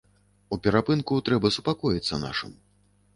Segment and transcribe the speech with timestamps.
[0.55, 2.57] У перапынку трэба супакоіцца нашым.